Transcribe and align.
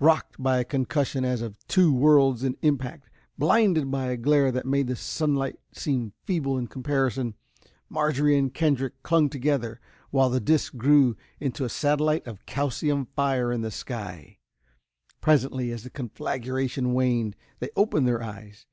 Rocked 0.00 0.42
by 0.42 0.58
a 0.58 0.64
concussion 0.64 1.24
as 1.24 1.40
of 1.42 1.54
two 1.68 1.94
worlds 1.94 2.42
in 2.42 2.56
impact, 2.60 3.08
blinded 3.38 3.88
by 3.88 4.06
a 4.06 4.16
glare 4.16 4.50
that 4.50 4.66
made 4.66 4.88
the 4.88 4.96
sunlight 4.96 5.60
seem 5.70 6.12
feeble 6.24 6.58
in 6.58 6.66
comparison. 6.66 7.34
Marjorie 7.88 8.36
and 8.36 8.52
Kendrick 8.52 9.00
clung 9.04 9.28
together, 9.30 9.80
while 10.10 10.28
the 10.28 10.40
disc 10.40 10.74
grew 10.76 11.16
into 11.38 11.64
a 11.64 11.68
satellite 11.68 12.26
of 12.26 12.44
calcium 12.46 13.06
fire 13.14 13.52
in 13.52 13.60
the 13.60 13.70
sky. 13.70 14.38
Presently, 15.20 15.70
as 15.70 15.84
the 15.84 15.90
conflagration 15.90 16.92
waned, 16.92 17.36
they 17.60 17.70
opened 17.76 18.08
their 18.08 18.24
eyes. 18.24 18.66